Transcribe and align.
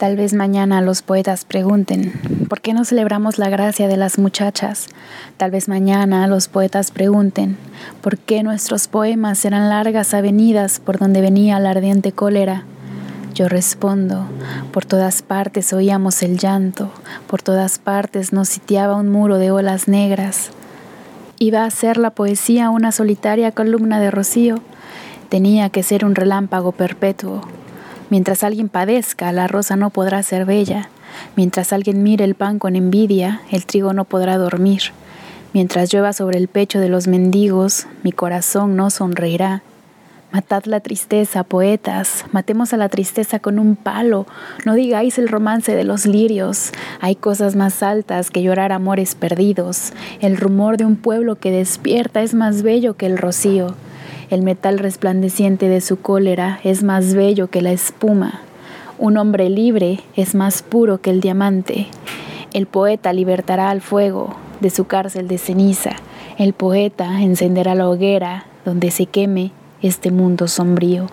Tal 0.00 0.16
vez 0.16 0.32
mañana 0.32 0.80
los 0.80 1.02
poetas 1.02 1.44
pregunten, 1.44 2.14
¿por 2.48 2.62
qué 2.62 2.72
no 2.72 2.86
celebramos 2.86 3.36
la 3.36 3.50
gracia 3.50 3.86
de 3.86 3.98
las 3.98 4.18
muchachas? 4.18 4.86
Tal 5.36 5.50
vez 5.50 5.68
mañana 5.68 6.26
los 6.26 6.48
poetas 6.48 6.90
pregunten, 6.90 7.58
¿por 8.00 8.16
qué 8.16 8.42
nuestros 8.42 8.88
poemas 8.88 9.44
eran 9.44 9.68
largas 9.68 10.14
avenidas 10.14 10.80
por 10.80 10.98
donde 10.98 11.20
venía 11.20 11.60
la 11.60 11.72
ardiente 11.72 12.12
cólera? 12.12 12.64
Yo 13.34 13.50
respondo, 13.50 14.24
por 14.72 14.86
todas 14.86 15.20
partes 15.20 15.70
oíamos 15.74 16.22
el 16.22 16.38
llanto, 16.38 16.90
por 17.26 17.42
todas 17.42 17.78
partes 17.78 18.32
nos 18.32 18.48
sitiaba 18.48 18.96
un 18.96 19.10
muro 19.10 19.36
de 19.36 19.50
olas 19.50 19.86
negras. 19.86 20.48
Iba 21.38 21.66
a 21.66 21.70
ser 21.70 21.98
la 21.98 22.08
poesía 22.08 22.70
una 22.70 22.90
solitaria 22.90 23.52
columna 23.52 24.00
de 24.00 24.10
rocío, 24.10 24.62
tenía 25.28 25.68
que 25.68 25.82
ser 25.82 26.06
un 26.06 26.14
relámpago 26.14 26.72
perpetuo 26.72 27.42
Mientras 28.10 28.42
alguien 28.42 28.68
padezca, 28.68 29.30
la 29.30 29.46
rosa 29.46 29.76
no 29.76 29.90
podrá 29.90 30.22
ser 30.24 30.44
bella. 30.44 30.90
Mientras 31.36 31.72
alguien 31.72 32.02
mire 32.02 32.24
el 32.24 32.34
pan 32.34 32.58
con 32.58 32.74
envidia, 32.74 33.40
el 33.50 33.66
trigo 33.66 33.92
no 33.92 34.04
podrá 34.04 34.36
dormir. 34.36 34.82
Mientras 35.52 35.92
llueva 35.92 36.12
sobre 36.12 36.38
el 36.38 36.48
pecho 36.48 36.80
de 36.80 36.88
los 36.88 37.06
mendigos, 37.06 37.86
mi 38.02 38.10
corazón 38.10 38.76
no 38.76 38.90
sonreirá. 38.90 39.62
Matad 40.32 40.64
la 40.66 40.78
tristeza, 40.78 41.42
poetas, 41.42 42.24
matemos 42.30 42.72
a 42.72 42.76
la 42.76 42.88
tristeza 42.88 43.40
con 43.40 43.58
un 43.58 43.74
palo, 43.74 44.26
no 44.64 44.74
digáis 44.74 45.18
el 45.18 45.28
romance 45.28 45.74
de 45.74 45.82
los 45.82 46.06
lirios, 46.06 46.70
hay 47.00 47.16
cosas 47.16 47.56
más 47.56 47.82
altas 47.82 48.30
que 48.30 48.42
llorar 48.42 48.70
amores 48.70 49.16
perdidos, 49.16 49.92
el 50.20 50.36
rumor 50.36 50.76
de 50.76 50.84
un 50.84 50.94
pueblo 50.94 51.34
que 51.34 51.50
despierta 51.50 52.22
es 52.22 52.34
más 52.34 52.62
bello 52.62 52.96
que 52.96 53.06
el 53.06 53.18
rocío. 53.18 53.74
El 54.30 54.42
metal 54.42 54.78
resplandeciente 54.78 55.68
de 55.68 55.80
su 55.80 56.00
cólera 56.00 56.60
es 56.62 56.84
más 56.84 57.14
bello 57.14 57.48
que 57.50 57.62
la 57.62 57.72
espuma. 57.72 58.42
Un 58.96 59.16
hombre 59.16 59.50
libre 59.50 60.00
es 60.14 60.36
más 60.36 60.62
puro 60.62 61.00
que 61.00 61.10
el 61.10 61.20
diamante. 61.20 61.88
El 62.52 62.66
poeta 62.66 63.12
libertará 63.12 63.70
al 63.70 63.80
fuego 63.80 64.36
de 64.60 64.70
su 64.70 64.84
cárcel 64.84 65.26
de 65.26 65.36
ceniza. 65.36 65.96
El 66.38 66.52
poeta 66.52 67.20
encenderá 67.22 67.74
la 67.74 67.88
hoguera 67.88 68.46
donde 68.64 68.92
se 68.92 69.06
queme 69.06 69.50
este 69.82 70.12
mundo 70.12 70.46
sombrío. 70.46 71.08